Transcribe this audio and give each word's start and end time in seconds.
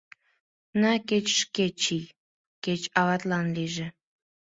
На 0.81 0.91
кеч 1.07 1.27
шке 1.41 1.65
чий, 1.81 2.05
кеч 2.63 2.81
аватлан 2.99 3.47
лийже. 3.55 3.87